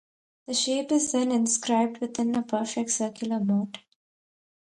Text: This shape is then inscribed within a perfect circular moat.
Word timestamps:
This 0.47 0.57
shape 0.61 0.91
is 0.93 1.11
then 1.11 1.31
inscribed 1.31 1.99
within 2.01 2.33
a 2.35 2.41
perfect 2.41 2.89
circular 2.89 3.39
moat. 3.39 3.77